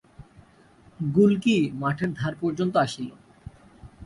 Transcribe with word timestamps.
গুলকী 0.99 1.57
মাঠের 1.73 2.11
ধার 2.13 2.33
পর্যন্ত 2.41 2.73
আসিল। 2.77 3.09